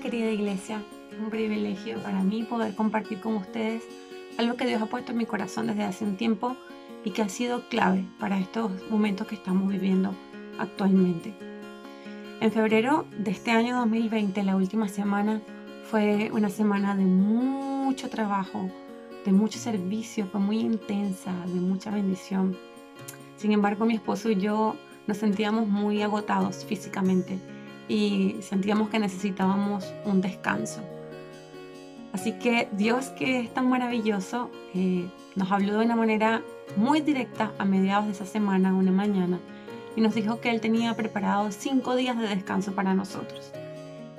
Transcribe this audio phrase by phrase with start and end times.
[0.00, 3.82] Querida iglesia, es un privilegio para mí poder compartir con ustedes
[4.38, 6.56] algo que Dios ha puesto en mi corazón desde hace un tiempo
[7.04, 10.14] y que ha sido clave para estos momentos que estamos viviendo
[10.58, 11.34] actualmente.
[12.40, 15.42] En febrero de este año 2020, la última semana,
[15.90, 18.70] fue una semana de mucho trabajo,
[19.24, 22.56] de mucho servicio, fue muy intensa, de mucha bendición.
[23.36, 24.74] Sin embargo, mi esposo y yo
[25.06, 27.38] nos sentíamos muy agotados físicamente
[27.88, 30.80] y sentíamos que necesitábamos un descanso.
[32.12, 36.42] Así que Dios que es tan maravilloso eh, nos habló de una manera
[36.76, 39.38] muy directa a mediados de esa semana, una mañana,
[39.96, 43.52] y nos dijo que Él tenía preparado cinco días de descanso para nosotros.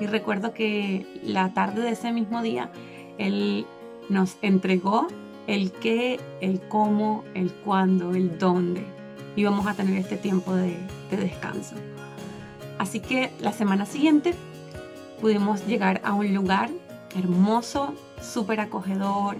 [0.00, 2.70] Y recuerdo que la tarde de ese mismo día,
[3.18, 3.66] Él
[4.08, 5.08] nos entregó
[5.46, 8.84] el qué, el cómo, el cuándo, el dónde
[9.36, 10.76] íbamos a tener este tiempo de
[11.10, 11.74] descanso.
[12.80, 14.32] Así que la semana siguiente
[15.20, 16.70] pudimos llegar a un lugar
[17.14, 19.36] hermoso, súper acogedor,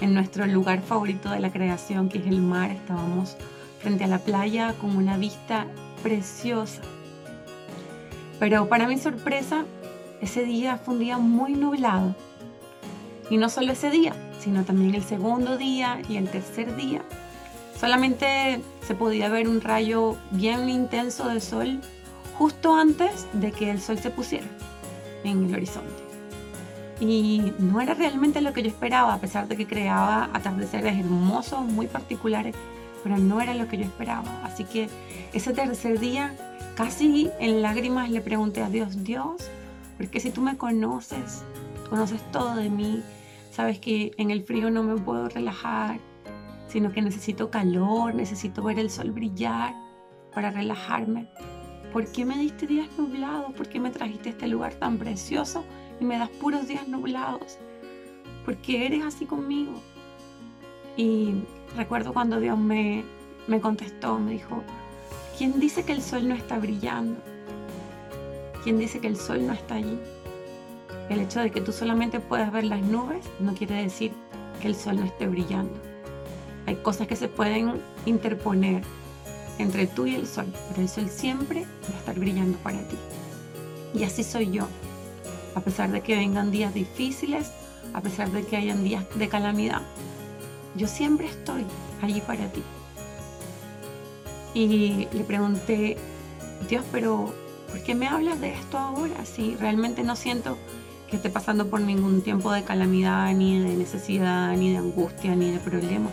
[0.00, 2.70] en nuestro lugar favorito de la creación, que es el mar.
[2.70, 3.36] Estábamos
[3.82, 5.66] frente a la playa con una vista
[6.02, 6.80] preciosa.
[8.40, 9.66] Pero para mi sorpresa,
[10.22, 12.16] ese día fue un día muy nublado.
[13.28, 17.02] Y no solo ese día, sino también el segundo día y el tercer día.
[17.78, 21.82] Solamente se podía ver un rayo bien intenso de sol
[22.38, 24.46] justo antes de que el sol se pusiera
[25.24, 26.08] en el horizonte.
[27.00, 31.64] Y no era realmente lo que yo esperaba, a pesar de que creaba atardeceres hermosos,
[31.64, 32.54] muy particulares,
[33.02, 34.44] pero no era lo que yo esperaba.
[34.44, 34.88] Así que
[35.32, 36.34] ese tercer día,
[36.76, 39.50] casi en lágrimas, le pregunté a Dios, Dios,
[39.96, 41.44] porque si tú me conoces,
[41.90, 43.02] conoces todo de mí,
[43.50, 45.98] sabes que en el frío no me puedo relajar,
[46.68, 49.74] sino que necesito calor, necesito ver el sol brillar
[50.32, 51.28] para relajarme.
[51.92, 53.52] ¿Por qué me diste días nublados?
[53.54, 55.64] ¿Por qué me trajiste a este lugar tan precioso
[55.98, 57.58] y me das puros días nublados?
[58.44, 59.72] ¿Por qué eres así conmigo?
[60.96, 61.34] Y
[61.76, 63.04] recuerdo cuando Dios me,
[63.46, 64.62] me contestó, me dijo,
[65.38, 67.20] ¿quién dice que el sol no está brillando?
[68.64, 69.98] ¿Quién dice que el sol no está allí?
[71.08, 74.12] El hecho de que tú solamente puedas ver las nubes no quiere decir
[74.60, 75.72] que el sol no esté brillando.
[76.66, 78.82] Hay cosas que se pueden interponer
[79.58, 82.96] entre tú y el sol, pero el sol siempre va a estar brillando para ti.
[83.94, 84.66] Y así soy yo.
[85.54, 87.50] A pesar de que vengan días difíciles,
[87.92, 89.82] a pesar de que hayan días de calamidad,
[90.76, 91.64] yo siempre estoy
[92.02, 92.62] allí para ti.
[94.54, 95.96] Y le pregunté,
[96.68, 97.32] Dios, pero
[97.70, 99.24] ¿por qué me hablas de esto ahora?
[99.24, 100.56] Si realmente no siento
[101.10, 105.50] que esté pasando por ningún tiempo de calamidad, ni de necesidad, ni de angustia, ni
[105.50, 106.10] de problema.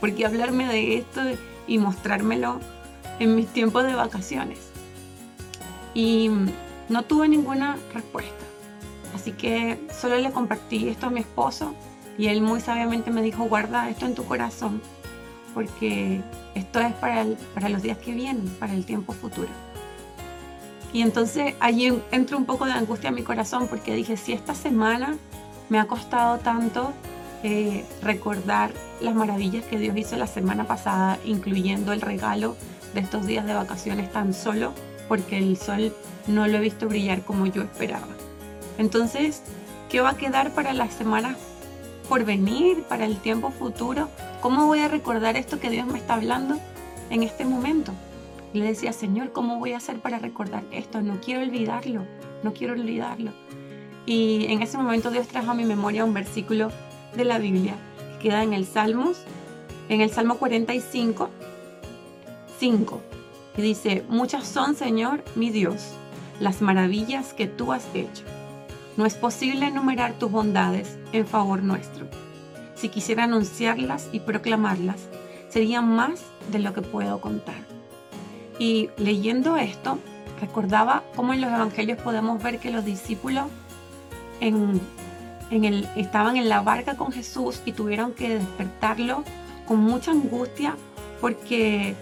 [0.00, 1.20] ¿Por qué hablarme de esto
[1.66, 2.60] y mostrármelo
[3.18, 4.58] en mis tiempos de vacaciones.
[5.94, 6.30] Y
[6.88, 8.44] no tuve ninguna respuesta.
[9.14, 11.74] Así que solo le compartí esto a mi esposo
[12.18, 14.82] y él muy sabiamente me dijo, guarda esto en tu corazón,
[15.52, 16.20] porque
[16.54, 19.48] esto es para, para los días que vienen, para el tiempo futuro.
[20.92, 24.54] Y entonces allí entró un poco de angustia en mi corazón porque dije, si esta
[24.54, 25.16] semana
[25.68, 26.92] me ha costado tanto
[27.42, 28.70] eh, recordar
[29.00, 32.56] las maravillas que Dios hizo la semana pasada, incluyendo el regalo
[32.94, 34.72] de estos días de vacaciones tan solo
[35.08, 35.94] porque el sol
[36.26, 38.08] no lo he visto brillar como yo esperaba.
[38.78, 39.42] Entonces,
[39.90, 41.36] ¿qué va a quedar para las semanas
[42.08, 44.08] por venir, para el tiempo futuro?
[44.40, 46.58] ¿Cómo voy a recordar esto que Dios me está hablando
[47.10, 47.92] en este momento?
[48.54, 51.02] le decía, Señor, ¿cómo voy a hacer para recordar esto?
[51.02, 52.06] No quiero olvidarlo,
[52.42, 53.32] no quiero olvidarlo.
[54.06, 56.70] Y en ese momento Dios trajo a mi memoria un versículo
[57.16, 57.74] de la Biblia
[58.20, 59.18] que queda en el Salmos,
[59.88, 61.30] en el Salmo 45,
[62.58, 63.00] 5.
[63.56, 65.92] Y dice, muchas son, Señor, mi Dios,
[66.40, 68.24] las maravillas que tú has hecho.
[68.96, 72.06] No es posible enumerar tus bondades en favor nuestro.
[72.74, 75.08] Si quisiera anunciarlas y proclamarlas,
[75.48, 77.64] serían más de lo que puedo contar.
[78.58, 79.98] Y leyendo esto,
[80.40, 83.46] recordaba cómo en los evangelios podemos ver que los discípulos
[84.40, 84.80] en,
[85.50, 89.24] en el, estaban en la barca con Jesús y tuvieron que despertarlo
[89.66, 90.76] con mucha angustia
[91.20, 91.94] porque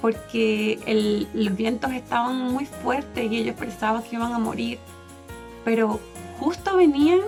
[0.00, 4.78] porque los vientos estaban muy fuertes y ellos pensaban que iban a morir.
[5.64, 6.00] Pero
[6.38, 7.20] justo venían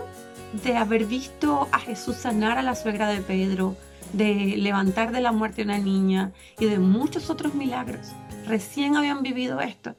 [0.65, 3.77] de haber visto a Jesús sanar a la suegra de Pedro,
[4.13, 8.13] de levantar de la muerte a una niña y de muchos otros milagros.
[8.47, 9.95] Recién habían vivido esto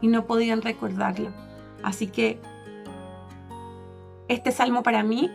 [0.00, 1.30] y no podían recordarlo.
[1.82, 2.38] Así que
[4.28, 5.30] este salmo para mí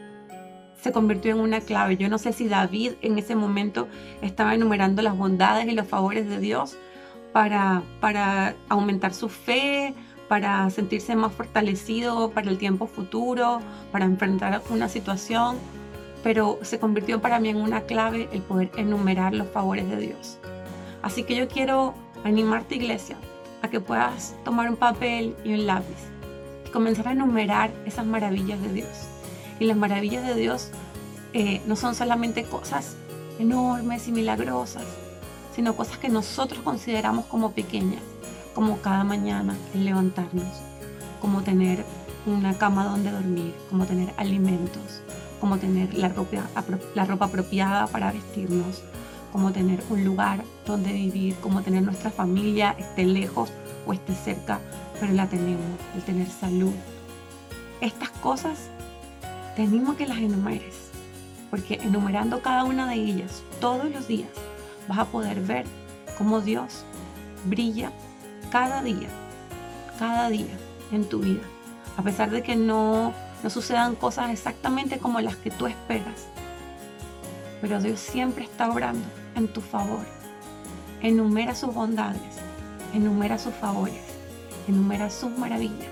[0.82, 1.98] se convirtió en una clave.
[1.98, 3.88] Yo no sé si David en ese momento
[4.22, 6.78] estaba enumerando las bondades y los favores de Dios
[7.34, 9.94] para, para aumentar su fe,
[10.28, 13.60] para sentirse más fortalecido para el tiempo futuro,
[13.92, 15.58] para enfrentar una situación,
[16.24, 20.38] pero se convirtió para mí en una clave el poder enumerar los favores de Dios.
[21.02, 21.94] Así que yo quiero
[22.24, 23.18] animarte, iglesia,
[23.62, 25.98] a que puedas tomar un papel y un lápiz
[26.66, 29.09] y comenzar a enumerar esas maravillas de Dios.
[29.60, 30.70] Y las maravillas de Dios
[31.34, 32.96] eh, no son solamente cosas
[33.40, 34.84] enormes y milagrosas,
[35.56, 38.02] sino cosas que nosotros consideramos como pequeñas,
[38.56, 40.62] como cada mañana el levantarnos,
[41.22, 41.86] como tener
[42.26, 45.02] una cama donde dormir, como tener alimentos,
[45.40, 46.50] como tener la ropa,
[46.96, 48.82] la ropa apropiada para vestirnos,
[49.32, 53.50] como tener un lugar donde vivir, como tener nuestra familia, esté lejos
[53.86, 54.60] o esté cerca,
[55.00, 56.74] pero la tenemos, el tener salud.
[57.82, 58.70] Estas cosas
[59.60, 60.90] tenemos que las enumeres,
[61.50, 64.30] porque enumerando cada una de ellas todos los días
[64.88, 65.66] vas a poder ver
[66.18, 66.86] cómo Dios
[67.44, 67.92] brilla
[68.54, 69.10] cada día,
[70.00, 70.58] cada día
[70.94, 71.42] en tu vida,
[71.98, 73.14] a pesar de que no,
[73.44, 76.28] no sucedan cosas exactamente como las que tú esperas.
[77.60, 79.06] Pero Dios siempre está obrando
[79.36, 80.06] en tu favor.
[81.02, 82.22] Enumera sus bondades,
[82.94, 84.00] enumera sus favores,
[84.70, 85.92] enumera sus maravillas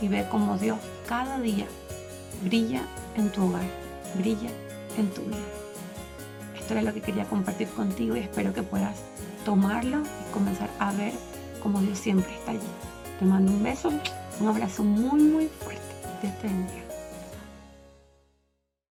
[0.00, 1.66] y ve cómo Dios cada día
[2.42, 2.80] brilla
[3.16, 3.64] en tu hogar,
[4.14, 4.50] brilla
[4.96, 5.38] en tu vida.
[6.58, 8.96] Esto era lo que quería compartir contigo y espero que puedas
[9.44, 11.12] tomarlo y comenzar a ver
[11.62, 12.60] cómo Dios siempre está allí.
[13.18, 13.90] Te mando un beso,
[14.40, 15.82] un abrazo muy muy fuerte.
[16.22, 16.81] Dios te bendiga.